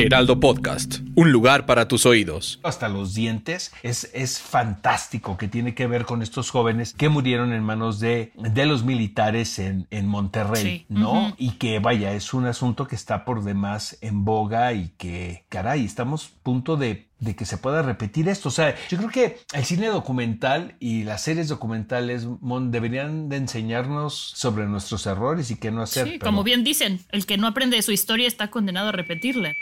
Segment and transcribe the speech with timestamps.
[0.00, 2.60] Heraldo Podcast, un lugar para tus oídos.
[2.62, 7.52] Hasta los dientes es, es fantástico que tiene que ver con estos jóvenes que murieron
[7.52, 11.34] en manos de, de los militares en, en Monterrey, ¿no?
[11.36, 15.84] Y que vaya, es un asunto que está por demás en boga y que, caray,
[15.84, 18.48] estamos a punto de de que se pueda repetir esto.
[18.48, 23.38] O sea, yo creo que el cine documental y las series documentales Mon, deberían de
[23.38, 26.06] enseñarnos sobre nuestros errores y qué no hacer.
[26.06, 29.56] Sí, como bien dicen, el que no aprende de su historia está condenado a repetirla.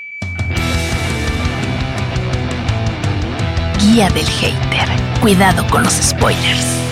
[3.87, 4.89] Guía del hater.
[5.21, 6.83] Cuidado con los spoilers.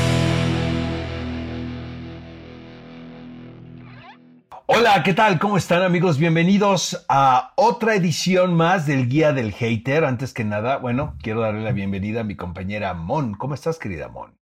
[4.66, 5.40] Hola, ¿qué tal?
[5.40, 6.18] ¿Cómo están amigos?
[6.18, 10.04] Bienvenidos a otra edición más del Guía del Hater.
[10.04, 13.34] Antes que nada, bueno, quiero darle la bienvenida a mi compañera Mon.
[13.34, 14.38] ¿Cómo estás, querida Mon?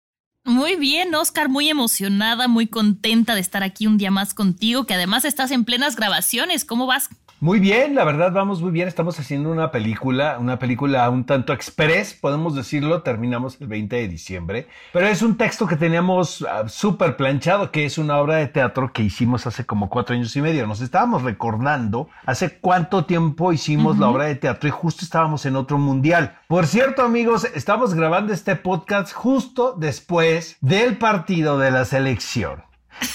[0.49, 4.95] Muy bien, Oscar, muy emocionada, muy contenta de estar aquí un día más contigo, que
[4.95, 6.65] además estás en plenas grabaciones.
[6.65, 7.11] ¿Cómo vas?
[7.41, 8.89] Muy bien, la verdad vamos muy bien.
[8.89, 13.01] Estamos haciendo una película, una película un tanto express, podemos decirlo.
[13.01, 17.85] Terminamos el 20 de diciembre, pero es un texto que teníamos uh, súper planchado, que
[17.85, 20.67] es una obra de teatro que hicimos hace como cuatro años y medio.
[20.67, 25.55] Nos estábamos recordando hace cuánto tiempo hicimos la obra de teatro y justo estábamos en
[25.55, 26.37] otro mundial.
[26.49, 32.63] Por cierto, amigos, estamos grabando este podcast justo después del partido de la selección.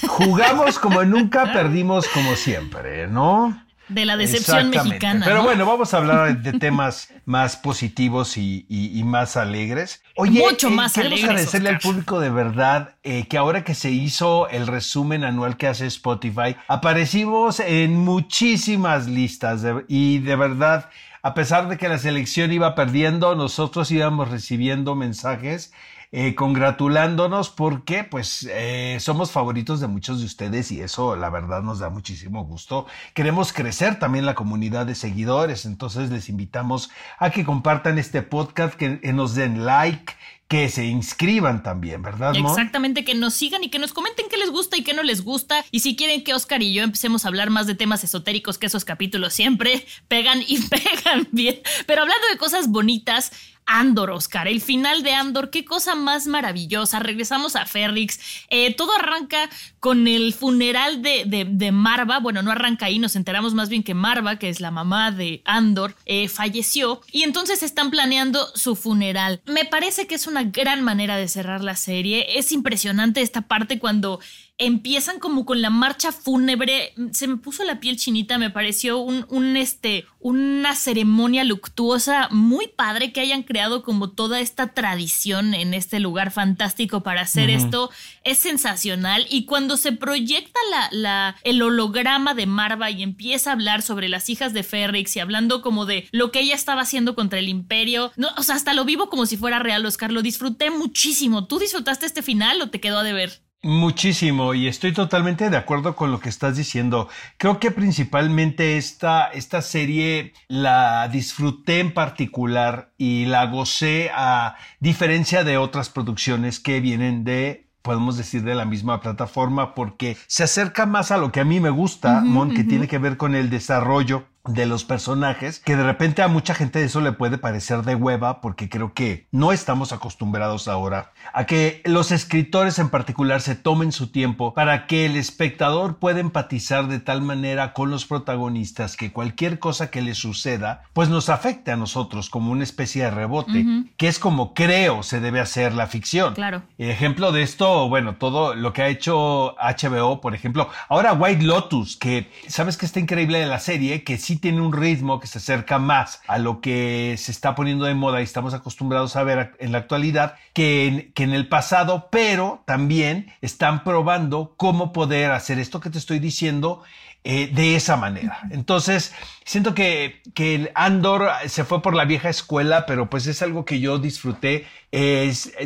[0.07, 3.61] Jugamos como nunca, perdimos como siempre, ¿no?
[3.89, 5.27] De la decepción mexicana.
[5.27, 10.03] Pero bueno, vamos a hablar de temas más positivos y, más alegres.
[10.17, 11.25] Oye, Mucho eh, más alegres.
[11.25, 15.67] agradecerle al público de verdad eh, que ahora que se hizo el resumen anual que
[15.67, 20.89] hace Spotify, aparecimos en muchísimas listas y de verdad
[21.25, 25.73] a pesar de que la selección iba perdiendo, nosotros íbamos recibiendo mensajes
[26.17, 31.61] eh, congratulándonos porque pues eh, somos favoritos de muchos de ustedes y eso la verdad
[31.65, 32.87] nos da muchísimo gusto.
[33.15, 38.75] Queremos crecer también la comunidad de seguidores, entonces les invitamos a que compartan este podcast,
[38.77, 40.15] que nos den like,
[40.49, 42.35] que se inscriban también, ¿verdad?
[42.37, 45.23] Exactamente, que nos sigan y que nos comenten qué les gusta y qué no les
[45.23, 45.65] gusta.
[45.71, 48.67] Y si quieren que Oscar y yo empecemos a hablar más de temas esotéricos, que
[48.67, 51.61] esos capítulos siempre pegan y pegan bien.
[51.87, 53.33] Pero hablando de cosas bonitas,
[53.67, 56.99] Andor, Oscar, el final de Andor, qué cosa más maravillosa.
[57.01, 58.21] Regresamos a Ferrix.
[58.49, 59.49] Eh, todo arranca
[59.81, 62.21] con el funeral de, Marva.
[62.21, 65.43] Bueno, no arranca ahí, nos enteramos más bien que Marva, que es la mamá de
[65.45, 67.01] Andor, eh, falleció.
[67.11, 69.41] Y entonces están planeando su funeral.
[69.47, 72.39] Me parece que es una gran manera de cerrar la serie.
[72.39, 74.21] Es impresionante esta parte cuando
[74.57, 76.95] empiezan como con la marcha fúnebre.
[77.13, 82.69] Se me puso la piel chinita, me pareció un, un, este, una ceremonia luctuosa muy
[82.69, 87.91] padre que hayan creado como toda esta tradición en este lugar fantástico para hacer esto.
[88.23, 89.27] Es sensacional.
[89.29, 94.09] Y cuando se proyecta la, la, el holograma de Marva y empieza a hablar sobre
[94.09, 97.49] las hijas de Ferrix y hablando como de lo que ella estaba haciendo contra el
[97.49, 98.13] imperio.
[98.17, 100.13] No, o sea, hasta lo vivo como si fuera real, Oscar.
[100.13, 101.47] Lo disfruté muchísimo.
[101.49, 103.43] ¿Tú disfrutaste este final o te quedó a deber?
[103.65, 107.09] Muchísimo, y estoy totalmente de acuerdo con lo que estás diciendo.
[107.39, 115.45] Creo que principalmente esta, esta serie la disfruté en particular y la gocé a diferencia
[115.45, 120.85] de otras producciones que vienen de podemos decir de la misma plataforma porque se acerca
[120.85, 123.49] más a lo que a mí me gusta, Mon, que tiene que ver con el
[123.49, 127.95] desarrollo de los personajes, que de repente a mucha gente eso le puede parecer de
[127.95, 133.55] hueva, porque creo que no estamos acostumbrados ahora a que los escritores en particular se
[133.55, 138.97] tomen su tiempo para que el espectador pueda empatizar de tal manera con los protagonistas
[138.97, 143.11] que cualquier cosa que les suceda, pues nos afecte a nosotros como una especie de
[143.11, 143.65] rebote,
[143.97, 146.35] que es como creo se debe hacer la ficción.
[146.35, 146.63] Claro.
[146.77, 151.97] Ejemplo de esto, bueno, todo lo que ha hecho HBO, por ejemplo, ahora White Lotus,
[151.97, 155.39] que sabes que está increíble de la serie, que sí tiene un ritmo que se
[155.39, 159.57] acerca más a lo que se está poniendo de moda y estamos acostumbrados a ver
[159.59, 165.33] en la actualidad que en, que en el pasado, pero también están probando cómo poder
[165.33, 166.83] hacer esto que te estoy diciendo
[167.27, 168.41] eh, de esa manera.
[168.51, 169.15] Entonces,
[169.47, 173.65] siento que, que el Andor se fue por la vieja escuela, pero pues es algo
[173.65, 174.67] que yo disfruté.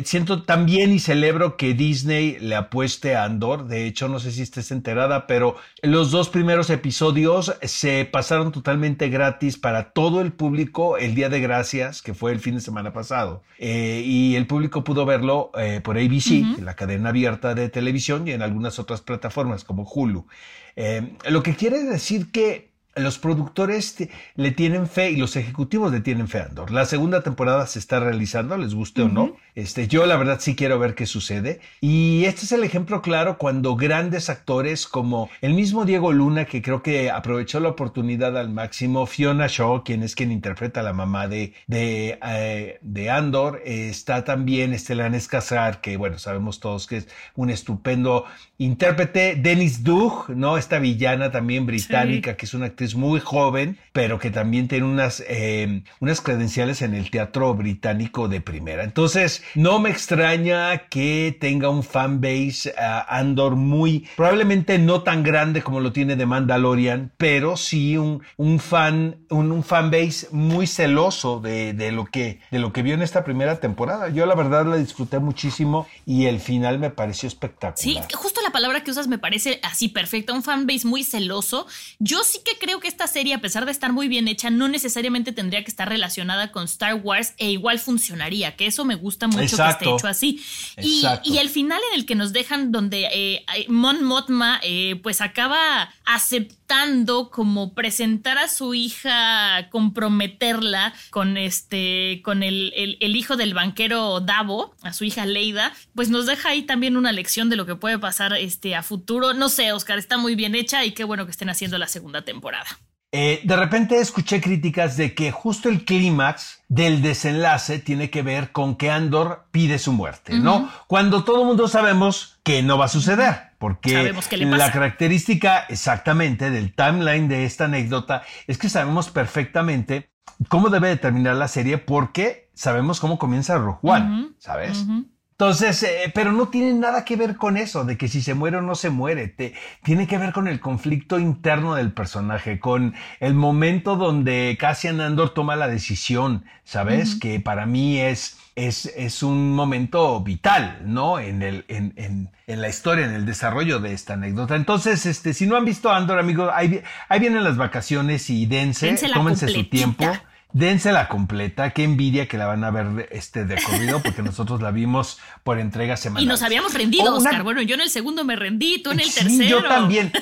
[0.05, 3.67] siento también y celebro que Disney le apueste a Andor.
[3.67, 9.07] De hecho, no sé si estés enterada, pero los dos primeros episodios se pasaron totalmente
[9.07, 12.91] gratis para todo el público el Día de Gracias, que fue el fin de semana
[12.91, 13.41] pasado.
[13.57, 18.31] Eh, y el público pudo verlo eh, por ABC, la cadena abierta de televisión, y
[18.31, 20.27] en algunas otras plataformas como Hulu.
[20.75, 23.95] Eh, lo que quiere decir que los productores
[24.35, 26.71] le tienen fe y los ejecutivos le tienen fe a Andor.
[26.71, 29.37] La segunda temporada se está realizando, les guste o no.
[29.59, 31.59] Este, yo la verdad sí quiero ver qué sucede.
[31.81, 36.61] Y este es el ejemplo claro cuando grandes actores como el mismo Diego Luna, que
[36.61, 40.93] creo que aprovechó la oportunidad al máximo, Fiona Shaw, quien es quien interpreta a la
[40.93, 46.97] mamá de, de, eh, de Andor, está también Estelan Escazar, que bueno, sabemos todos que
[46.97, 48.25] es un estupendo
[48.59, 50.57] intérprete, Dennis Dugg, ¿no?
[50.57, 55.23] Esta villana también británica, que es una actriz muy joven, pero que también tiene unas,
[55.27, 58.83] eh, unas credenciales en el teatro británico de primera.
[58.83, 65.61] Entonces, no me extraña que tenga un fanbase uh, Andor muy, probablemente no tan grande
[65.61, 71.39] como lo tiene de Mandalorian, pero sí un, un fan, un, un fanbase muy celoso
[71.39, 74.09] de, de, lo que, de lo que vio en esta primera temporada.
[74.09, 77.77] Yo la verdad la disfruté muchísimo y el final me pareció espectacular.
[77.77, 81.67] Sí, justo la palabra que usas me parece así perfecta, un fanbase muy celoso.
[81.99, 84.67] Yo sí que creo que esta serie, a pesar de estar muy bien hecha, no
[84.67, 89.27] necesariamente tendría que estar relacionada con Star Wars e igual funcionaría, que eso me gusta
[89.29, 89.79] mucho Exacto.
[89.79, 90.43] que esté hecho así.
[90.77, 95.21] Y, y, el final en el que nos dejan donde eh, Mon Mothma eh, pues
[95.21, 103.35] acaba aceptando como presentar a su hija, comprometerla con este, con el, el, el hijo
[103.35, 107.55] del banquero Davo, a su hija Leida, pues nos deja ahí también una lección de
[107.55, 109.33] lo que puede pasar este, a futuro.
[109.33, 112.23] No sé, Oscar, está muy bien hecha y qué bueno que estén haciendo la segunda
[112.23, 112.67] temporada.
[113.11, 118.51] Eh, de repente escuché críticas de que justo el clímax del desenlace tiene que ver
[118.51, 120.43] con que Andor pide su muerte, uh -huh.
[120.43, 120.69] ¿no?
[120.85, 126.75] Cuando todo el mundo sabemos que no va a suceder, porque la característica exactamente del
[126.75, 130.11] timeline de esta anécdota es que sabemos perfectamente
[130.47, 134.35] cómo debe de terminar la serie porque sabemos cómo comienza Rogue One, uh -huh.
[134.37, 134.83] ¿sabes?
[134.83, 135.05] Uh -huh.
[135.41, 138.57] Entonces, eh, pero no tiene nada que ver con eso, de que si se muere
[138.57, 139.29] o no se muere.
[139.29, 139.53] Te,
[139.83, 145.29] tiene que ver con el conflicto interno del personaje, con el momento donde Cassian Andor
[145.33, 147.13] toma la decisión, ¿sabes?
[147.13, 147.19] Uh -huh.
[147.21, 151.19] Que para mí es, es, es un momento vital, ¿no?
[151.19, 154.57] En, el, en, en, en, la historia, en el desarrollo de esta anécdota.
[154.57, 158.87] Entonces, este, si no han visto Andor, amigos, ahí, ahí vienen las vacaciones y dense,
[158.87, 160.03] dense tómense su tiempo.
[160.51, 164.61] Dense la completa, qué envidia que la van a ver este de corrido, porque nosotros
[164.61, 166.23] la vimos por entrega semanal.
[166.23, 167.29] Y nos habíamos rendido, oh, una...
[167.29, 167.43] Oscar.
[167.43, 169.61] Bueno, yo en el segundo me rendí, tú en el sí, tercero.
[169.61, 170.11] Yo también.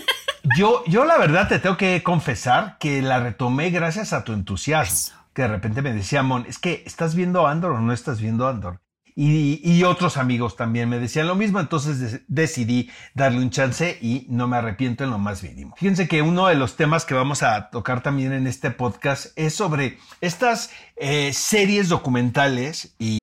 [0.55, 4.95] Yo, yo la verdad te tengo que confesar que la retomé gracias a tu entusiasmo.
[4.95, 5.13] Eso.
[5.33, 8.47] Que de repente me decía, Mon, es que estás viendo Andor o no estás viendo
[8.47, 8.79] Andor.
[9.19, 13.97] Y, y, otros amigos también me decían lo mismo, entonces de, decidí darle un chance
[13.99, 15.73] y no me arrepiento en lo más mínimo.
[15.75, 19.55] Fíjense que uno de los temas que vamos a tocar también en este podcast es
[19.55, 23.17] sobre estas eh, series documentales y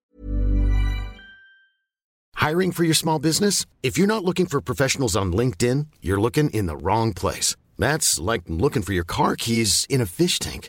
[2.44, 3.64] Hiring for your small business?
[3.82, 7.56] If you're not looking for professionals on LinkedIn, you're looking in the wrong place.
[7.79, 10.69] That's like looking for your car keys in a fish tank.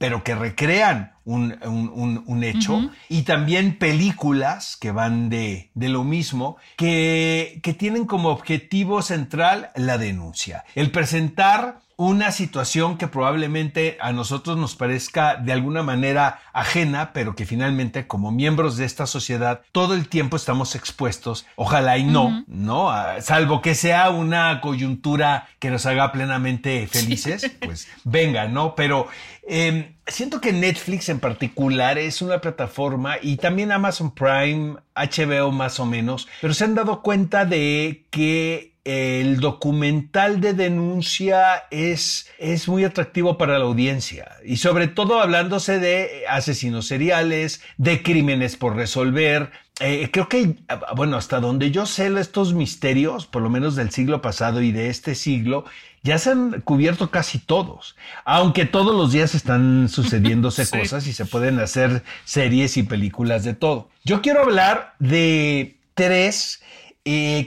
[0.00, 2.90] pero que recrean un, un, un, un hecho, uh -huh.
[3.10, 9.70] y también películas que van de, de lo mismo, que, que tienen como objetivo central
[9.76, 16.40] la denuncia, el presentar una situación que probablemente a nosotros nos parezca de alguna manera
[16.54, 21.98] ajena, pero que finalmente como miembros de esta sociedad todo el tiempo estamos expuestos, ojalá
[21.98, 22.44] y no, uh -huh.
[22.46, 22.90] ¿no?
[22.90, 27.48] A, salvo que sea una coyuntura que nos haga plenamente felices, sí.
[27.60, 28.74] pues venga, ¿no?
[28.74, 29.06] Pero
[29.46, 35.78] eh, siento que Netflix en particular es una plataforma y también Amazon Prime, HBO más
[35.78, 42.66] o menos, pero se han dado cuenta de que el documental de denuncia es, es
[42.66, 48.76] muy atractivo para la audiencia y sobre todo hablándose de asesinos seriales, de crímenes por
[48.76, 49.50] resolver.
[49.80, 50.56] Eh, creo que,
[50.96, 54.88] bueno, hasta donde yo sé estos misterios, por lo menos del siglo pasado y de
[54.88, 55.64] este siglo,
[56.02, 60.78] ya se han cubierto casi todos, aunque todos los días están sucediéndose sí.
[60.78, 63.88] cosas y se pueden hacer series y películas de todo.
[64.04, 66.62] Yo quiero hablar de tres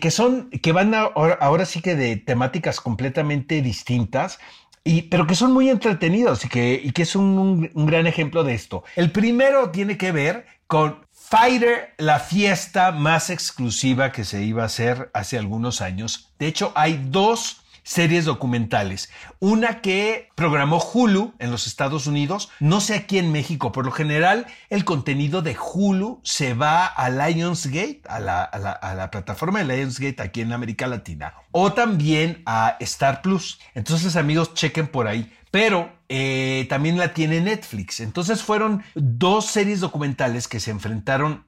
[0.01, 4.39] que son, que van ahora, sí que de temáticas completamente distintas.
[4.86, 8.05] Y, pero que son muy entretenidos y que, y que es un, un, un gran
[8.05, 8.84] ejemplo de esto.
[8.98, 14.67] El primero tiene que ver con Fighter, la fiesta más exclusiva que se iba a
[14.67, 16.34] hacer hace algunos años.
[16.38, 19.10] De hecho, hay dos series documentales.
[19.40, 23.72] Una que programó Hulu en los Estados Unidos, no sé aquí en México.
[23.72, 29.12] Por lo general, el contenido de Hulu se va a Lionsgate, a la, a la,
[29.12, 33.60] plataforma de Lionsgate aquí en América Latina, o también a Star Plus.
[33.75, 35.32] Entonces, amigos, chequen por ahí.
[35.52, 38.00] Pero eh, también la tiene Netflix.
[38.00, 41.46] Entonces fueron dos series documentales que se enfrentaron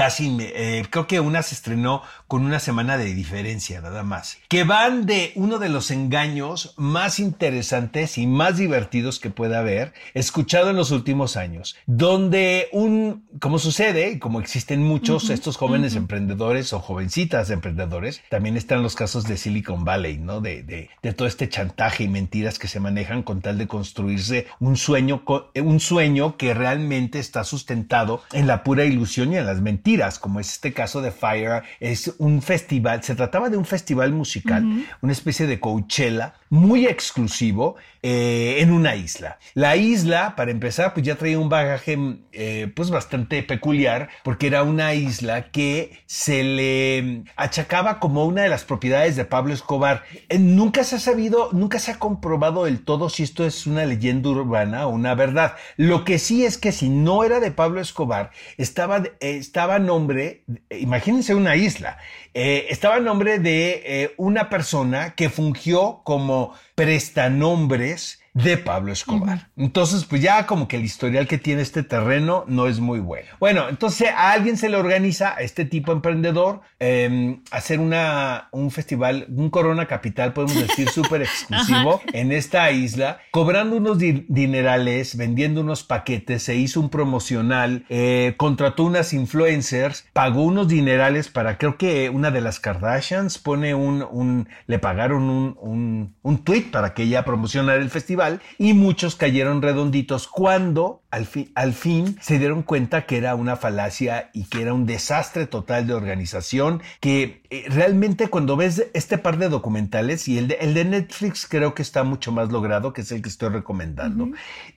[0.00, 4.64] casi, eh, creo que una se estrenó con una semana de diferencia, nada más, que
[4.64, 10.70] van de uno de los engaños más interesantes y más divertidos que pueda haber escuchado
[10.70, 16.72] en los últimos años, donde un, como sucede, y como existen muchos, estos jóvenes emprendedores
[16.72, 20.40] o jovencitas emprendedores, también están los casos de Silicon Valley, ¿no?
[20.40, 24.46] De, de, de todo este chantaje y mentiras que se manejan con tal de construirse
[24.60, 25.24] un sueño,
[25.56, 29.89] un sueño que realmente está sustentado en la pura ilusión y en las mentiras
[30.20, 34.86] como es este caso de Fire, es un festival, se trataba de un festival musical,
[35.00, 39.38] una especie de Coachella muy exclusivo eh, en una isla.
[39.54, 41.98] La isla, para empezar, pues ya traía un bagaje
[42.32, 48.48] eh, pues bastante peculiar porque era una isla que se le achacaba como una de
[48.48, 50.04] las propiedades de Pablo Escobar.
[50.28, 53.84] Eh, nunca se ha sabido, nunca se ha comprobado del todo si esto es una
[53.84, 55.56] leyenda urbana o una verdad.
[55.76, 61.34] Lo que sí es que si no era de Pablo Escobar, estaba, estaba nombre, imagínense
[61.34, 61.98] una isla,
[62.34, 69.48] eh, estaba a nombre de eh, una persona que fungió como prestanombres de Pablo Escobar.
[69.56, 73.28] Entonces, pues ya como que el historial que tiene este terreno no es muy bueno.
[73.40, 78.70] Bueno, entonces a alguien se le organiza a este tipo emprendedor em, hacer una, un
[78.70, 85.60] festival, un Corona Capital, podemos decir, súper exclusivo en esta isla, cobrando unos dinerales, vendiendo
[85.60, 91.76] unos paquetes, se hizo un promocional, eh, contrató unas influencers, pagó unos dinerales para, creo
[91.76, 96.94] que una de las Kardashians pone un, un le pagaron un, un, un tweet para
[96.94, 98.19] que ella promocionara el festival
[98.58, 104.30] y muchos cayeron redonditos cuando al, al fin se dieron cuenta que era una falacia
[104.32, 109.48] y que era un desastre total de organización, que realmente cuando ves este par de
[109.48, 113.12] documentales y el de, el de Netflix creo que está mucho más logrado, que es
[113.12, 114.28] el que estoy recomendando,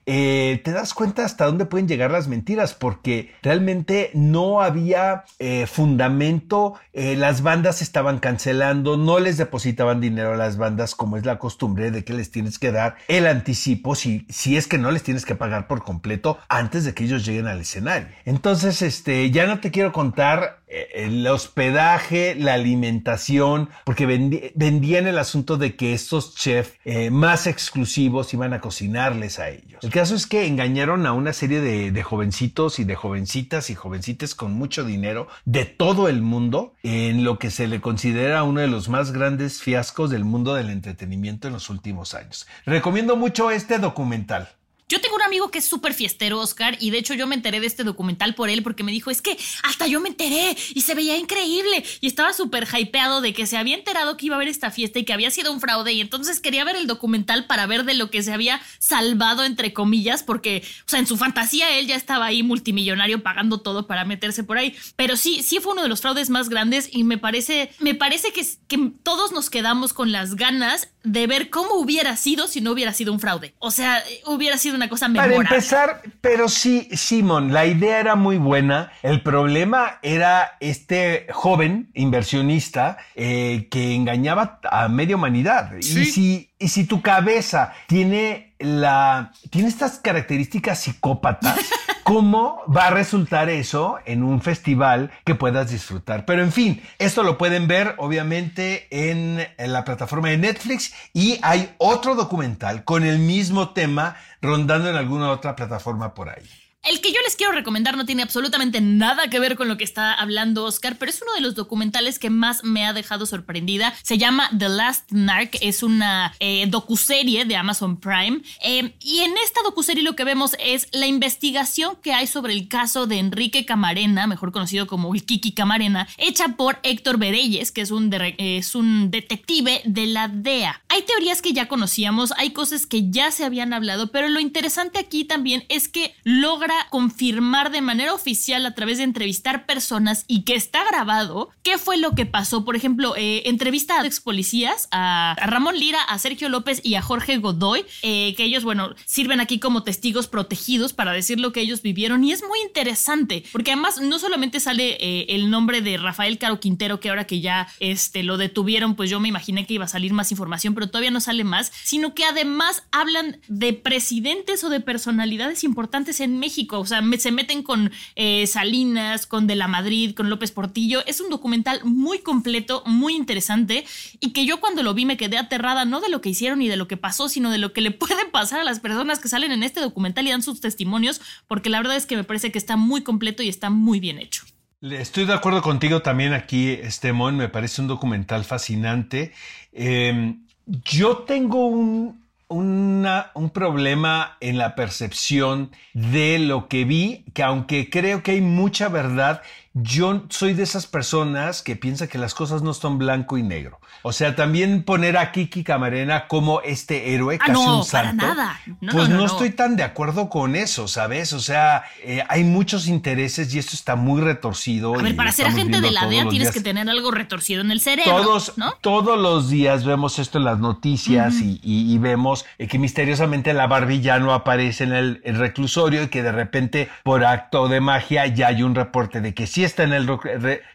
[0.06, 5.66] eh, te das cuenta hasta dónde pueden llegar las mentiras, porque realmente no había eh,
[5.66, 11.38] fundamento, las bandas estaban cancelando, no les depositaban dinero a las bandas como es la
[11.38, 15.02] costumbre de que les tienes que dar el anticipo si, si es que no les
[15.02, 18.08] tienes que pagar por completo antes de que ellos lleguen al escenario.
[18.24, 25.18] Entonces, este, ya no te quiero contar eh, el hospedaje, la alimentación, porque vendían el
[25.18, 29.82] asunto de que estos chefs eh, más exclusivos iban a cocinarles a ellos.
[29.82, 33.74] El caso es que engañaron a una serie de, de jovencitos y de jovencitas y
[33.74, 38.60] jovencitas con mucho dinero de todo el mundo en lo que se le considera uno
[38.60, 42.46] de los más grandes fiascos del mundo del entretenimiento en los últimos años.
[42.64, 44.48] Recomiendo mucho este documental.
[44.88, 47.58] Yo tengo un amigo que es súper fiestero, Oscar, y de hecho yo me enteré
[47.58, 50.82] de este documental por él porque me dijo, es que hasta yo me enteré y
[50.82, 54.38] se veía increíble y estaba súper hypeado de que se había enterado que iba a
[54.38, 57.46] haber esta fiesta y que había sido un fraude y entonces quería ver el documental
[57.46, 61.16] para ver de lo que se había salvado, entre comillas, porque, o sea, en su
[61.16, 65.60] fantasía él ya estaba ahí multimillonario pagando todo para meterse por ahí, pero sí, sí
[65.60, 69.32] fue uno de los fraudes más grandes y me parece, me parece que, que todos
[69.32, 73.20] nos quedamos con las ganas de ver cómo hubiera sido si no hubiera sido un
[73.20, 73.54] fraude.
[73.58, 75.36] O sea, hubiera sido una cosa memorable.
[75.36, 78.92] Para empezar, pero sí, Simón, la idea era muy buena.
[79.02, 85.72] El problema era este joven inversionista eh, que engañaba a media humanidad.
[85.78, 91.58] Y si y si tu cabeza tiene la tiene estas características psicópatas,
[92.04, 96.24] ¿cómo va a resultar eso en un festival que puedas disfrutar?
[96.24, 101.74] Pero en fin, esto lo pueden ver obviamente en, la plataforma de Netflix y hay
[101.78, 106.63] otro documental con el mismo tema rondando en alguna otra plataforma por ahí.
[106.84, 109.84] El que yo les quiero recomendar no tiene absolutamente nada que ver con lo que
[109.84, 113.94] está hablando Oscar, pero es uno de los documentales que más me ha dejado sorprendida.
[114.02, 118.42] Se llama The Last Narc, es una eh, docuserie de Amazon Prime.
[118.62, 122.68] Eh, y en esta docuserie lo que vemos es la investigación que hay sobre el
[122.68, 127.80] caso de Enrique Camarena, mejor conocido como el Kiki Camarena, hecha por Héctor Bereyes, que
[127.80, 130.82] es un, es un detective de la DEA.
[130.90, 134.98] Hay teorías que ya conocíamos, hay cosas que ya se habían hablado, pero lo interesante
[134.98, 140.42] aquí también es que logra confirmar de manera oficial a través de entrevistar personas y
[140.42, 142.64] que está grabado qué fue lo que pasó.
[142.64, 147.02] Por ejemplo, eh, entrevista a ex policías, a, Ramón Lira, a Sergio López y a
[147.02, 151.60] Jorge Godoy, eh, que ellos, bueno, sirven aquí como testigos protegidos para decir lo que
[151.60, 155.96] ellos vivieron y es muy interesante porque además no solamente sale eh, el nombre de
[155.96, 159.74] Rafael Caro Quintero, que ahora que ya este, lo detuvieron, pues yo me imaginé que
[159.74, 163.72] iba a salir más información, pero todavía no sale más, sino que además hablan de
[163.72, 169.46] presidentes o de personalidades importantes en México, o sea, se meten con eh, Salinas, con
[169.46, 173.84] De la Madrid, con López Portillo, es un documental muy completo, muy interesante
[174.20, 176.68] y que yo cuando lo vi me quedé aterrada no de lo que hicieron ni
[176.68, 179.28] de lo que pasó, sino de lo que le puede pasar a las personas que
[179.28, 182.52] salen en este documental y dan sus testimonios, porque la verdad es que me parece
[182.52, 184.44] que está muy completo y está muy bien hecho.
[184.80, 189.32] Estoy de acuerdo contigo también aquí, Estemón, me parece un documental fascinante.
[189.72, 192.23] Em, yo tengo un,
[192.54, 198.88] un problema en la percepción de lo que vi, que aunque creo que hay mucha
[198.88, 199.42] verdad,
[199.76, 203.80] yo soy de esas personas que piensa que las cosas no son blanco y negro.
[204.02, 208.24] O sea, también poner a Kiki Camarena como este héroe, ah, casi no, un santo.
[208.24, 208.60] Para nada.
[208.92, 211.32] pues no, estoy tan de acuerdo con eso, ¿sabes?
[211.32, 214.94] O sea, eh, hay muchos intereses y esto está muy retorcido.
[214.94, 217.80] A ver, para ser agente de la DEA tienes que tener algo retorcido en el
[217.80, 218.16] cerebro.
[218.16, 223.66] Todos, todos los días vemos esto en las noticias y, vemos eh, que misteriosamente la
[223.66, 228.26] Barbie ya no aparece en el, reclusorio y que de repente, por acto de magia,
[228.26, 230.08] ya hay un reporte de que sí está en el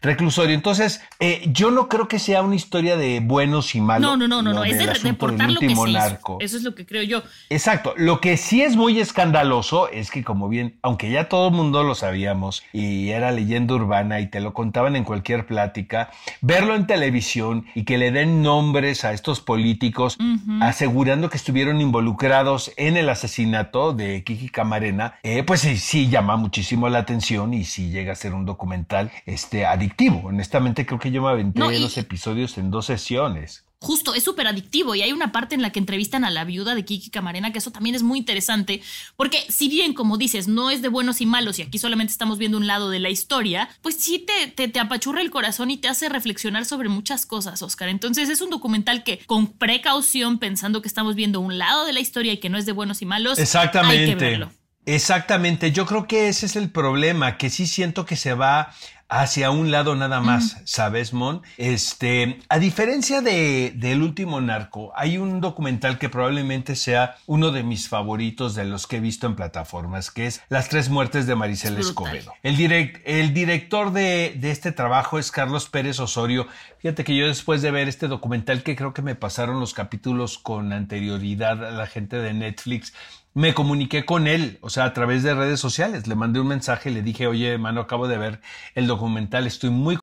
[0.02, 0.54] reclusorio.
[0.54, 4.02] Entonces, eh, yo no creo que sea una historia de buenos y malos.
[4.02, 4.64] No, no, no, no, no.
[4.64, 7.22] es de reportar lo que se Eso es lo que creo yo.
[7.48, 7.94] Exacto.
[7.96, 11.82] Lo que sí es muy escandaloso es que, como bien, aunque ya todo el mundo
[11.82, 16.86] lo sabíamos y era leyenda urbana y te lo contaban en cualquier plática, verlo en
[16.86, 20.18] televisión y que le den nombres a estos políticos
[20.60, 26.36] asegurando que estuvieron involucrados en el asesinato de Kiki Camarena, eh, pues sí, sí llama
[26.36, 28.79] muchísimo la atención y sí llega a ser un documental
[29.26, 30.22] este, adictivo.
[30.24, 33.64] Honestamente, creo que yo me aventé los episodios en dos sesiones.
[33.82, 36.74] Justo, es súper adictivo y hay una parte en la que entrevistan a la viuda
[36.74, 38.82] de Kiki Camarena, que eso también es muy interesante,
[39.16, 42.36] porque si bien, como dices, no es de buenos y malos y aquí solamente estamos
[42.36, 45.78] viendo un lado de la historia, pues sí te, te, te apachurra el corazón y
[45.78, 47.88] te hace reflexionar sobre muchas cosas, Oscar.
[47.88, 52.00] Entonces es un documental que con precaución, pensando que estamos viendo un lado de la
[52.00, 54.04] historia y que no es de buenos y malos, Exactamente.
[54.04, 54.50] hay que verlo.
[54.86, 58.72] Exactamente, yo creo que ese es el problema, que sí siento que se va
[59.10, 61.42] hacia un lado nada más, ¿sabes, Mon?
[61.58, 67.64] Este, a diferencia de, del último narco, hay un documental que probablemente sea uno de
[67.64, 71.34] mis favoritos de los que he visto en plataformas, que es Las tres muertes de
[71.34, 72.32] Maricel Escobedo.
[72.44, 76.46] El, direct, el director de, de este trabajo es Carlos Pérez Osorio.
[76.78, 80.38] Fíjate que yo después de ver este documental, que creo que me pasaron los capítulos
[80.38, 82.94] con anterioridad a la gente de Netflix,
[83.34, 86.06] me comuniqué con él, o sea, a través de redes sociales.
[86.06, 88.40] Le mandé un mensaje, le dije, oye, hermano, acabo de ver
[88.74, 89.98] el documental, estoy muy...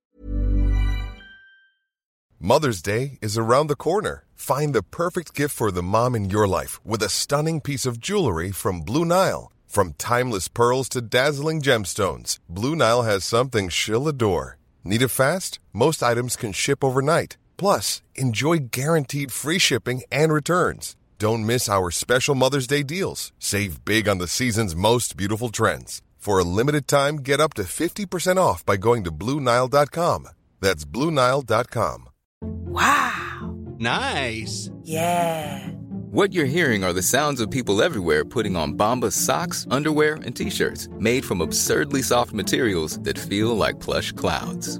[2.39, 4.23] Mother's Day is around the corner.
[4.35, 7.99] Find the perfect gift for the mom in your life with a stunning piece of
[7.99, 9.51] jewelry from Blue Nile.
[9.65, 14.57] From timeless pearls to dazzling gemstones, Blue Nile has something she'll adore.
[14.83, 15.59] Need it fast?
[15.73, 17.37] Most items can ship overnight.
[17.57, 20.95] Plus, enjoy guaranteed free shipping and returns.
[21.19, 23.31] Don't miss our special Mother's Day deals.
[23.39, 26.03] Save big on the season's most beautiful trends.
[26.17, 30.27] For a limited time, get up to 50% off by going to Bluenile.com.
[30.59, 32.09] That's Bluenile.com.
[32.41, 33.55] Wow!
[33.79, 34.69] Nice!
[34.83, 35.67] Yeah!
[36.11, 40.35] What you're hearing are the sounds of people everywhere putting on Bombas socks, underwear, and
[40.35, 44.79] t shirts made from absurdly soft materials that feel like plush clouds.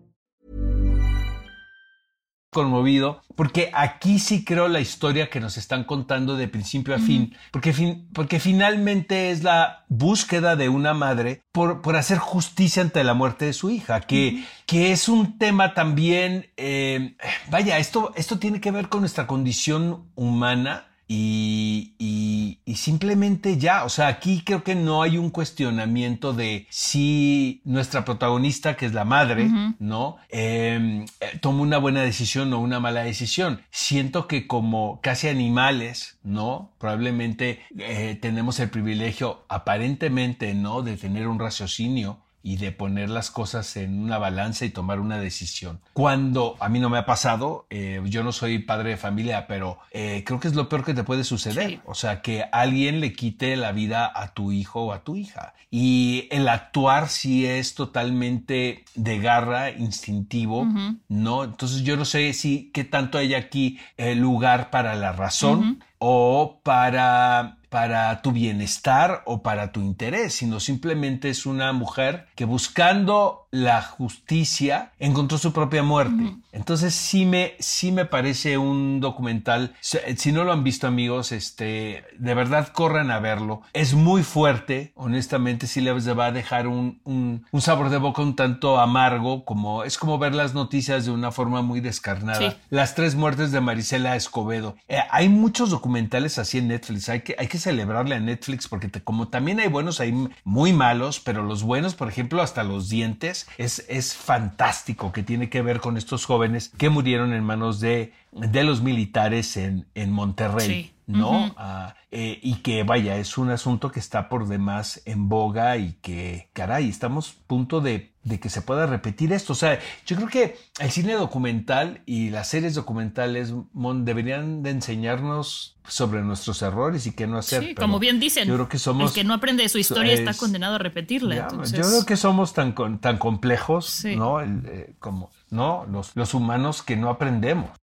[2.53, 7.33] Conmovido, porque aquí sí creo la historia que nos están contando de principio a fin,
[7.49, 13.05] porque, fin, porque finalmente es la búsqueda de una madre por, por hacer justicia ante
[13.05, 17.15] la muerte de su hija, que, que es un tema también, eh,
[17.49, 23.89] vaya, esto, esto tiene que ver con nuestra condición humana y, y, simplemente ya, o
[23.89, 29.03] sea, aquí creo que no hay un cuestionamiento de si nuestra protagonista, que es la
[29.03, 30.15] madre, ¿no?
[30.29, 33.61] Em, eh, toma una buena decisión o una mala decisión.
[33.71, 36.71] Siento que como casi animales, ¿no?
[36.77, 40.81] Probablemente eh, tenemos el privilegio, aparentemente, ¿no?
[40.81, 45.19] De tener un raciocinio y de poner las cosas en una balanza y tomar una
[45.19, 45.79] decisión.
[45.93, 49.79] Cuando a mí no me ha pasado, eh, yo no soy padre de familia, pero
[49.91, 51.79] eh, creo que es lo peor que te puede suceder.
[51.85, 55.53] O sea, que alguien le quite la vida a tu hijo o a tu hija.
[55.69, 60.67] Y el actuar sí es totalmente de garra, instintivo,
[61.07, 61.43] ¿no?
[61.45, 66.59] Entonces yo no sé si qué tanto hay aquí eh, lugar para la razón o
[66.63, 73.47] para para tu bienestar o para tu interés, sino simplemente es una mujer que buscando
[73.49, 76.35] la justicia encontró su propia muerte.
[76.53, 82.03] Entonces sí me, sí me parece un documental, si no lo han visto amigos, este,
[82.17, 83.61] de verdad corran a verlo.
[83.73, 88.35] Es muy fuerte, honestamente sí les va a dejar un, un, sabor de boca un
[88.35, 92.57] tanto amargo, como es como ver las noticias de una forma muy descarnada.
[92.69, 94.75] Las tres muertes de Marisela Escobedo.
[94.89, 98.89] Eh, hay muchos documentales así en Netflix, hay que, hay que celebrarle a Netflix porque
[99.03, 103.47] como también hay buenos, hay muy malos, pero los buenos, por ejemplo, hasta los dientes,
[103.57, 108.13] es, es fantástico que tiene que ver con estos jóvenes que murieron en manos de,
[108.31, 110.93] de los militares en, en Monterrey.
[111.07, 111.53] ¿no?
[111.57, 115.93] Ah, eh, y que vaya, es un asunto que está por demás en boga y
[116.01, 119.53] que, caray, estamos a punto de, de, que se pueda repetir esto.
[119.53, 125.77] O sea, yo creo que el cine documental y las series documentales deberían de enseñarnos
[125.87, 127.63] sobre nuestros errores y qué no hacer.
[127.63, 130.13] Sí, como bien dicen, yo creo que somos, el que no aprende de su historia
[130.13, 131.49] está condenado a repetirla.
[131.49, 134.41] Yo creo que somos tan, tan complejos, ¿no?
[134.41, 135.85] Eh, como, ¿no?
[135.89, 137.80] Los, los humanos que no aprendemos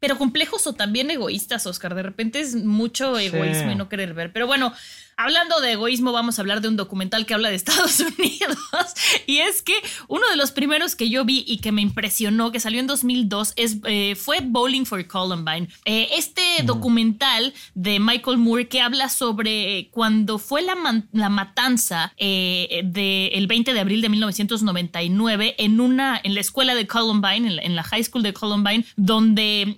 [0.00, 1.94] pero complejos o también egoístas, Oscar.
[1.94, 4.32] De repente es mucho egoísmo y no querer ver.
[4.32, 4.72] Pero bueno,
[5.22, 8.56] Hablando de egoísmo, vamos a hablar de un documental que habla de Estados Unidos.
[9.26, 9.74] Y es que
[10.08, 13.52] uno de los primeros que yo vi y que me impresionó, que salió en 2002,
[13.56, 15.68] es, eh, fue Bowling for Columbine.
[15.84, 20.74] Eh, este documental de Michael Moore que habla sobre cuando fue la,
[21.12, 26.86] la matanza eh, del 20 de abril de 1999 en, una, en la escuela de
[26.86, 29.76] Columbine, en la, high school de Columbine, donde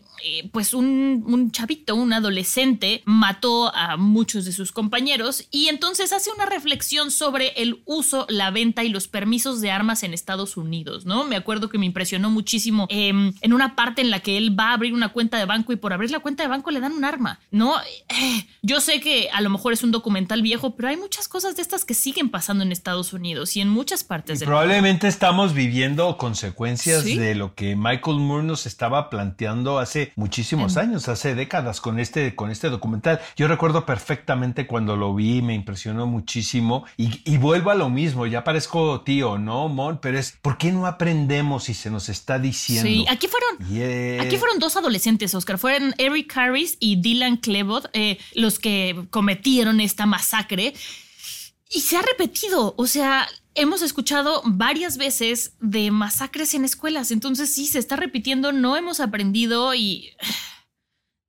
[0.53, 6.31] pues un, un, chavito, un adolescente, mató a muchos de sus compañeros y entonces hace
[6.31, 11.07] una reflexión sobre el uso, la venta y los permisos de armas en Estados Unidos,
[11.07, 11.25] ¿no?
[11.25, 14.71] Me acuerdo que me impresionó muchísimo em, en una parte en la que él va
[14.71, 16.93] a abrir una cuenta de banco y por abrir la cuenta de banco le dan
[16.93, 17.75] un arma, ¿no?
[18.09, 21.57] Eh, yo sé que a lo mejor es un documental viejo, pero hay muchas cosas
[21.57, 25.55] de estas que siguen pasando en Estados Unidos y en muchas partes del Probablemente estamos
[25.55, 31.81] viviendo consecuencias de lo que Michael Moore nos estaba planteando hace muchísimos años, hace décadas
[31.81, 33.21] con este, con este documental.
[33.37, 36.85] Yo recuerdo perfectamente cuando lo vi me impresionó muchísimo.
[36.97, 39.99] Y, vuelvo a lo mismo, ya parezco tío, ¿no, Mon?
[39.99, 42.89] Pero es, ¿por qué no aprendemos si se nos está diciendo?
[42.89, 45.59] Sí, aquí fueron, aquí fueron dos adolescentes, Oscar.
[45.59, 50.75] Fueron Eric Harris y Dylan Klebold, eh, los que cometieron esta masacre.
[51.71, 57.55] Y se ha repetido, o sea, hemos escuchado varias veces de masacres en escuelas, entonces
[57.55, 60.11] sí, se está repitiendo, no hemos aprendido y...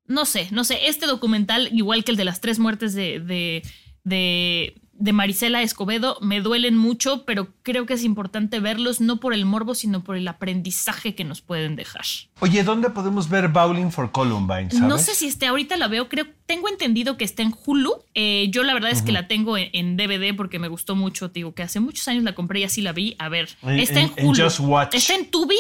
[0.06, 3.64] No sé, no sé, este documental, igual que el de las tres muertes de, de,
[4.04, 9.44] de Marisela Escobedo me duelen mucho, pero creo que es importante verlos no por el
[9.44, 12.04] morbo, sino por el aprendizaje que nos pueden dejar.
[12.40, 14.70] Oye, ¿dónde podemos ver Bowling for Columbine?
[14.80, 18.04] No sé si esté, ahorita la veo, creo, tengo entendido que está en Hulu.
[18.14, 21.54] Eh, yo la verdad es que la tengo en, DVD porque me gustó mucho, digo
[21.54, 23.16] que hace muchos años la compré y así la vi.
[23.20, 24.48] A ver, está en, Hulu.
[24.92, 25.58] Está en Tubi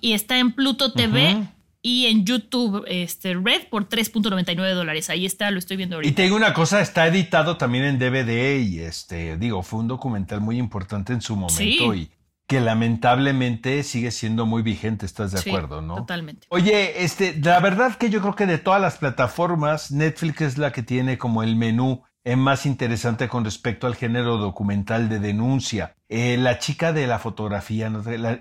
[0.00, 1.46] y está en Pluto TV
[1.86, 5.08] y en YouTube este, Red por 3.99 dólares.
[5.08, 6.10] Ahí está, lo estoy viendo ahorita.
[6.10, 10.40] Y tengo una cosa, está editado también en DVD y este, digo, fue un documental
[10.40, 12.10] muy importante en su momento y
[12.48, 15.94] que lamentablemente sigue siendo muy vigente, ¿estás de acuerdo, no?
[15.94, 16.48] Totalmente.
[16.50, 20.72] Oye, este, la verdad que yo creo que de todas las plataformas, Netflix es la
[20.72, 22.02] que tiene como el menú
[22.34, 25.94] más interesante con respecto al género documental de denuncia.
[26.08, 27.92] Eh, la chica de la fotografía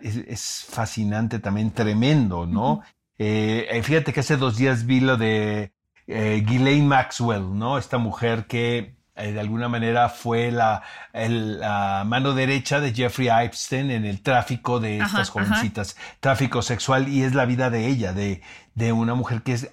[0.01, 2.81] es, fascinante también, tremendo, ¿no?
[2.81, 5.71] Eh, eh, fíjate que hace dos días vi lo de
[6.07, 7.77] eh, Ghislaine Maxwell, ¿no?
[7.77, 13.89] Esta mujer que eh, de alguna manera fue la, la, mano derecha de Jeffrey Epstein
[13.89, 18.41] en el tráfico de estas jovencitas, tráfico sexual, y es la vida de ella, de,
[18.73, 19.69] de una mujer que es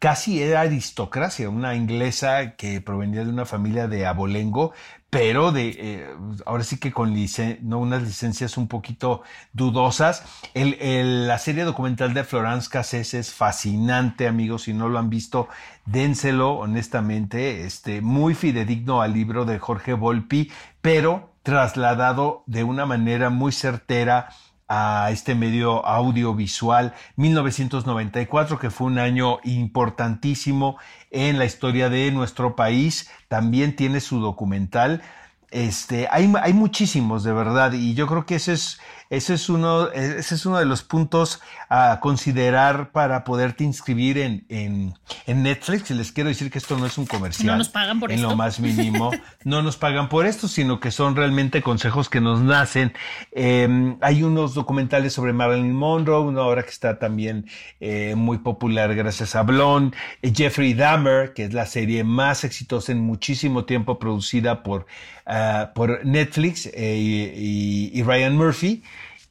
[0.00, 4.72] casi era aristocracia, una inglesa que provenía de una familia de abolengo,
[5.16, 6.06] pero de eh,
[6.44, 7.14] ahora sí que con
[7.62, 9.22] no unas licencias un poquito
[9.54, 10.22] dudosas.
[10.52, 14.64] El, la serie documental de Florence Cassés es fascinante, amigos.
[14.64, 15.48] Si no lo han visto,
[15.86, 17.64] dénselo, honestamente.
[17.64, 20.52] Este, muy fidedigno al libro de Jorge Volpi,
[20.82, 24.28] pero trasladado de una manera muy certera
[24.68, 30.76] a este medio audiovisual 1994 que fue un año importantísimo
[31.10, 33.10] en la historia de nuestro país.
[33.28, 35.02] También tiene su documental.
[35.50, 39.90] Este, hay, hay muchísimos, de verdad, y yo creo que ese es, ese es, uno,
[39.90, 44.94] ese es uno de los puntos a considerar para poderte inscribir en, en,
[45.26, 45.90] en Netflix.
[45.90, 47.46] Y les quiero decir que esto no es un comercial.
[47.46, 48.30] No nos pagan por en esto.
[48.30, 49.10] lo más mínimo.
[49.44, 52.92] no nos pagan por esto, sino que son realmente consejos que nos nacen.
[53.32, 57.46] Eh, hay unos documentales sobre Marilyn Monroe, una obra que está también
[57.80, 59.94] eh, muy popular gracias a Blon.
[60.22, 64.86] Eh, Jeffrey Dahmer, que es la serie más exitosa en muchísimo tiempo producida por,
[65.26, 68.82] uh, por Netflix eh, y, y, Ryan Murphy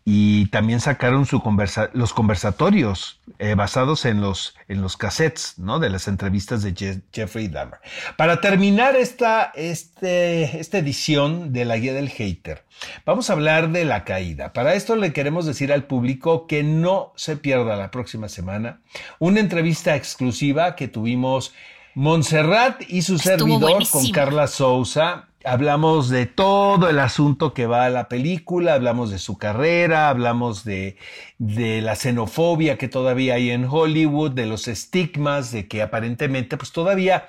[0.08, 5.79] y también sacaron su conversa los conversatorios eh, basados en los, en los cassettes ¿no?
[5.79, 7.79] de las entrevistas de Je Jeffrey Dahmer.
[8.15, 12.65] Para terminar esta, este, esta edición de la guía del hater,
[13.03, 14.53] vamos a hablar de la caída.
[14.53, 18.81] Para esto le queremos decir al público que no se pierda la próxima semana
[19.17, 21.51] una entrevista exclusiva que tuvimos
[21.95, 24.01] Montserrat y su Estuvo servidor buenísimo.
[24.03, 29.19] con Carla Souza hablamos de todo el asunto que va a la película, hablamos de
[29.19, 30.97] su carrera, hablamos de,
[31.38, 36.71] de, la xenofobia que todavía hay en Hollywood, de los estigmas, de que aparentemente, pues
[36.71, 37.27] todavía,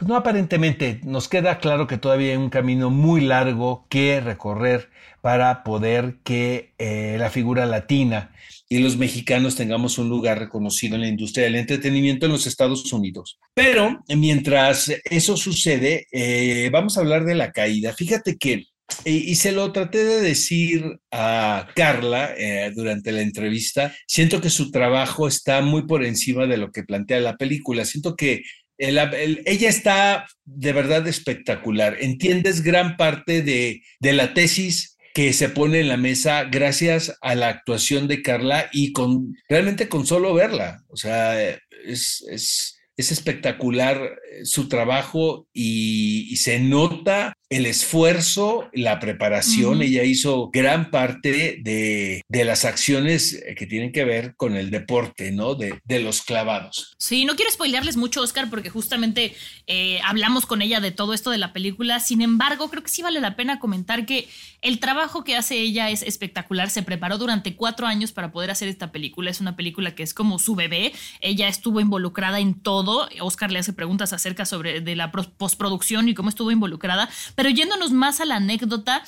[0.00, 4.88] pues no aparentemente, nos queda claro que todavía hay un camino muy largo que recorrer
[5.20, 8.32] para poder que eh, la figura latina
[8.66, 12.90] y los mexicanos tengamos un lugar reconocido en la industria del entretenimiento en los Estados
[12.94, 13.38] Unidos.
[13.52, 17.92] Pero mientras eso sucede, eh, vamos a hablar de la caída.
[17.92, 18.64] Fíjate que,
[19.04, 24.70] y, se lo traté de decir a Carla eh, durante la entrevista, siento que su
[24.70, 27.84] trabajo está muy por encima de lo que plantea la película.
[27.84, 28.42] Siento que
[28.80, 31.98] el, el, ella está de verdad espectacular.
[32.00, 37.34] Entiendes gran parte de, de la tesis que se pone en la mesa gracias a
[37.34, 40.82] la actuación de Carla y con realmente con solo verla.
[40.88, 41.40] O sea,
[41.84, 49.78] es, es espectacular su trabajo y, y, se nota el esfuerzo, la preparación.
[49.78, 49.84] Uh -huh.
[49.84, 55.32] Ella hizo gran parte de, de, las acciones que tienen que ver con el deporte,
[55.32, 55.56] ¿no?
[55.56, 56.94] De, de los clavados.
[56.98, 59.34] Sí, no quiero spoilearles mucho, Oscar, porque justamente
[59.66, 61.98] eh, hablamos con ella de todo esto de la película.
[61.98, 64.28] Sin embargo, creo que sí vale la pena comentar que
[64.62, 66.70] el trabajo que hace ella es espectacular.
[66.70, 69.30] Se preparó durante cuatro años para poder hacer esta película.
[69.30, 70.92] Es una película que es como su bebé.
[71.20, 72.89] Ella estuvo involucrada en todo.
[73.20, 77.08] Oscar le hace preguntas acerca sobre de la postproducción y cómo estuvo involucrada.
[77.34, 79.02] Pero yéndonos más a la anécdota,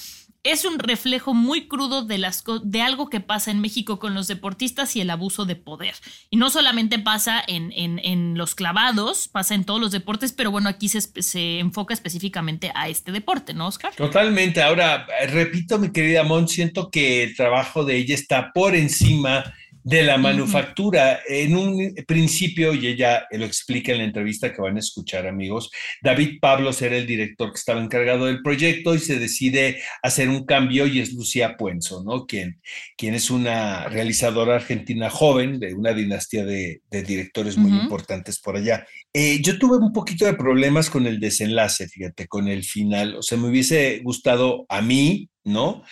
[0.44, 4.26] es un reflejo muy crudo de, las, de algo que pasa en México con los
[4.26, 5.94] deportistas y el abuso de poder.
[6.30, 10.50] Y no solamente pasa en, en, en los clavados, pasa en todos los deportes, pero
[10.50, 13.94] bueno, aquí se, se, enfoca específicamente a este deporte, ¿no, Oscar?
[13.94, 14.62] Totalmente.
[14.62, 19.44] Ahora, repito, mi querida Mon, siento que el trabajo de ella está por encima
[19.84, 21.20] de la manufactura.
[21.28, 25.70] En un principio, y ella lo explica en la entrevista que van a escuchar, amigos,
[26.02, 30.44] David Pablos era el director que estaba encargado del proyecto y se decide hacer un
[30.44, 32.26] cambio y es Lucía Puenzo, ¿no?
[32.26, 32.60] Quien,
[32.96, 37.82] quien es una realizadora argentina joven de una dinastía de, de directores muy uh -huh.
[37.82, 38.86] importantes por allá.
[39.12, 43.16] Eh, yo tuve un poquito de problemas con el desenlace, fíjate, con el final.
[43.16, 45.82] O sea, me hubiese gustado a mí, ¿no?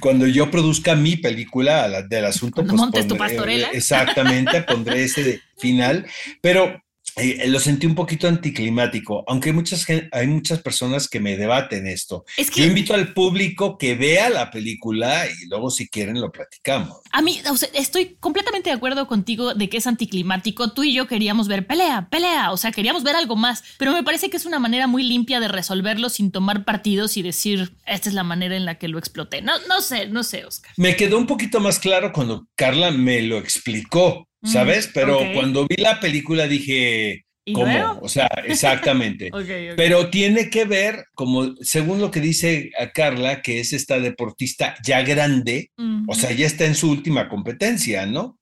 [0.00, 3.68] Cuando yo produzca mi película del asunto, Cuando pues montes pondré, tu pastorela.
[3.72, 6.06] exactamente, pondré ese final,
[6.40, 6.80] pero
[7.18, 11.86] eh, lo sentí un poquito anticlimático, aunque hay muchas, hay muchas personas que me debaten
[11.86, 12.24] esto.
[12.36, 16.30] Es que- Yo invito al público que vea la película y luego si quieren lo
[16.32, 16.98] platicamos.
[17.12, 20.72] A mí, o sea, estoy completamente de acuerdo contigo de que es anticlimático.
[20.72, 24.02] Tú y yo queríamos ver pelea, pelea, o sea, queríamos ver algo más, pero me
[24.02, 28.08] parece que es una manera muy limpia de resolverlo sin tomar partidos y decir, esta
[28.08, 29.42] es la manera en la que lo exploté.
[29.42, 30.72] No, no sé, no sé, Oscar.
[30.76, 34.90] Me quedó un poquito más claro cuando Carla me lo explicó, ¿sabes?
[34.92, 37.66] Pero cuando vi la película dije, ¿Y ¿cómo?
[37.66, 37.98] luego?
[38.02, 39.30] O sea, exactamente.
[39.76, 44.76] Pero tiene que ver, como según lo que dice a Carla, que es esta deportista
[44.84, 45.70] ya grande,
[46.06, 48.38] o sea, ya está en su última competencia, ¿no?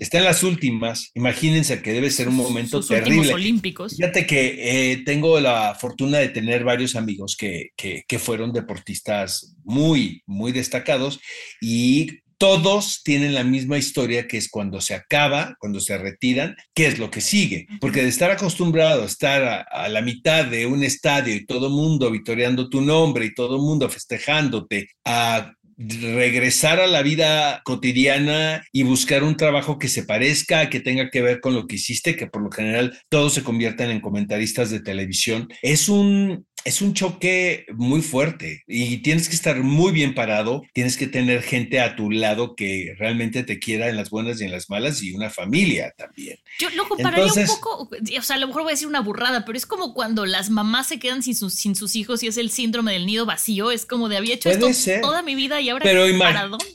[0.00, 1.12] Está en las últimas.
[1.14, 3.34] Imagínense que debe ser un momento Sus últimos terrible.
[3.34, 3.96] olímpicos.
[3.96, 9.54] Fíjate que eh, tengo la fortuna de tener varios amigos que, que, que fueron deportistas
[9.64, 11.20] muy, muy destacados
[11.60, 16.86] y todos tienen la misma historia que es cuando se acaba, cuando se retiran, qué
[16.86, 17.66] es lo que sigue.
[17.80, 21.70] Porque de estar acostumbrado a estar a, a la mitad de un estadio y todo
[21.70, 28.82] mundo vitoreando tu nombre y todo mundo festejándote, a regresar a la vida cotidiana y
[28.82, 32.26] buscar un trabajo que se parezca, que tenga que ver con lo que hiciste, que
[32.26, 37.66] por lo general todos se convierten en comentaristas de televisión, es un, es un choque
[37.74, 42.10] muy fuerte y tienes que estar muy bien parado, tienes que tener gente a tu
[42.10, 45.94] lado que realmente te quiera en las buenas y en las malas y una familia
[45.96, 46.38] también.
[46.58, 49.44] Yo lo compararía un poco, o sea, a lo mejor voy a decir una burrada,
[49.44, 52.36] pero es como cuando las mamás se quedan sin sus, sin sus hijos y es
[52.36, 54.68] el síndrome del nido vacío, es como de había hecho esto
[55.00, 56.66] toda mi vida y ahora pero para dónde?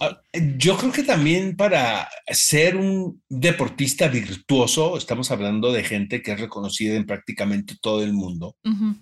[0.57, 6.39] Yo creo que también para ser un deportista virtuoso, estamos hablando de gente que es
[6.39, 8.55] reconocida en prácticamente todo el mundo,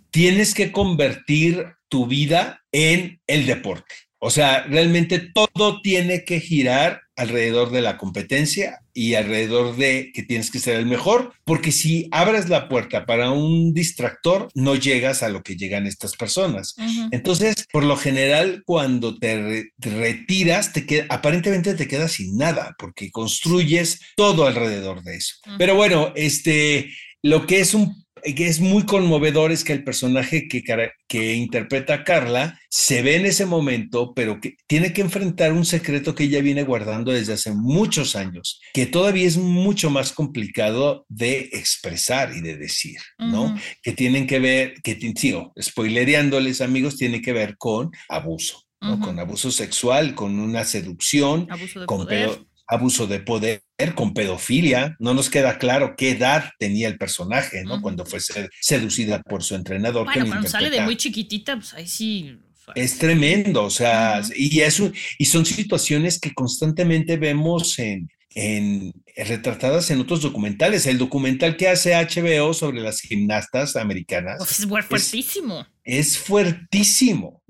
[0.10, 3.96] tienes que convertir tu vida en el deporte.
[4.20, 10.23] O sea, realmente todo tiene que girar alrededor de la competencia y alrededor de que
[10.23, 15.23] tienes que ser el mejor, porque si abres la puerta para un distractor, no llegas
[15.23, 16.75] a lo que llegan estas personas.
[17.12, 23.99] Entonces, por lo general, cuando te, retiras, te aparentemente te quedas sin nada, porque construyes
[24.15, 25.36] todo alrededor de eso.
[25.58, 30.47] Pero bueno, este, lo que es un que es muy conmovedor es que el personaje
[30.47, 30.63] que,
[31.07, 35.65] que interpreta a Carla se ve en ese momento, pero que tiene que enfrentar un
[35.65, 41.05] secreto que ella viene guardando desde hace muchos años, que todavía es mucho más complicado
[41.10, 43.55] de expresar y de decir, ¿no?
[43.81, 48.63] Que tienen que ver, que sigo spoilereándoles amigos, tiene que ver con abuso.
[48.81, 48.99] ¿no?
[48.99, 51.47] Con abuso sexual, con una seducción,
[51.86, 52.39] con poder
[52.71, 53.63] abuso de poder,
[53.95, 54.95] con pedofilia.
[54.99, 57.81] No nos queda claro qué edad tenía el personaje, ¿no?
[57.81, 58.19] Cuando fue
[58.62, 60.05] seducida por su entrenador.
[60.05, 62.38] Bueno, cuando sale de muy chiquitita, pues ahí sí.
[62.73, 69.91] Es tremendo, o sea, y, eso, y son situaciones que constantemente vemos en, en, retratadas
[69.91, 70.86] en otros documentales.
[70.86, 74.39] El documental que hace HBO sobre las gimnastas americanas.
[74.49, 75.81] es fuertísimo es
[76.17, 77.41] fuertísimo.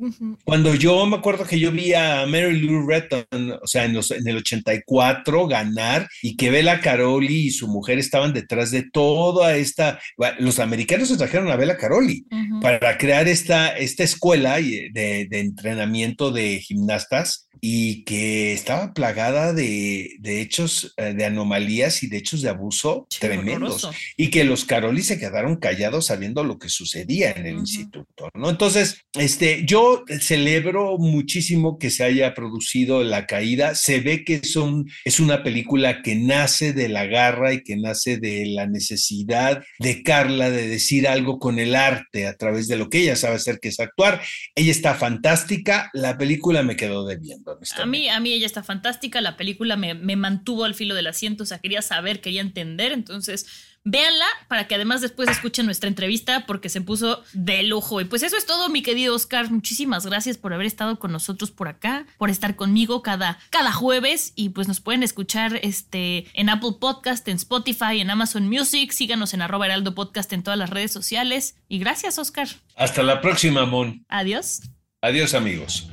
[0.43, 3.25] Cuando yo me acuerdo que yo vi a Mary Lou Retton,
[3.61, 8.33] o sea, en, en, el 84 ganar y que Bella Caroli y su mujer estaban
[8.33, 9.99] detrás de toda esta,
[10.39, 12.25] los americanos se trajeron a Bella Caroli
[12.61, 14.89] para crear esta, esta escuela de,
[15.29, 22.07] de, entrenamiento de gimnastas y que estaba plagada de, de hechos, eh, de anomalías y
[22.07, 26.69] de hechos de abuso tremendos y que los Caroli se quedaron callados sabiendo lo que
[26.69, 28.30] sucedía en el instituto.
[28.33, 28.49] ¿No?
[28.49, 33.75] Entonces, este, yo celebro muchísimo que se haya producido La Caída.
[33.75, 34.57] Se ve que es,
[35.05, 40.03] es una película que nace de la garra y que nace de la necesidad de
[40.03, 43.59] Carla de decir algo con el arte a través de lo que ella sabe hacer,
[43.59, 44.21] que es actuar.
[44.55, 45.89] Ella está fantástica.
[45.93, 47.59] La película me quedó debiendo.
[47.77, 49.21] A mí, a mí ella está fantástica.
[49.21, 51.43] La película me, me mantuvo al filo del asiento.
[51.43, 52.91] O sea, quería saber, quería entender.
[52.91, 53.45] Entonces,
[53.83, 57.99] Véanla para que además después escuchen nuestra entrevista porque se puso de lujo.
[57.99, 59.49] Y pues eso es todo, mi querido Oscar.
[59.49, 64.33] Muchísimas gracias por haber estado con nosotros por acá, por estar conmigo cada, cada jueves.
[64.35, 68.91] Y pues nos pueden escuchar este, en Apple Podcast, en Spotify, en Amazon Music.
[68.91, 71.55] Síganos en arroba heraldo podcast en todas las redes sociales.
[71.67, 72.47] Y gracias, Oscar.
[72.75, 74.05] Hasta la próxima, Mon.
[74.09, 74.61] Adiós.
[75.01, 75.89] Adiós, amigos.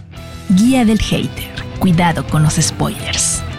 [0.51, 1.51] Guía del Hater.
[1.79, 3.43] Cuidado con los spoilers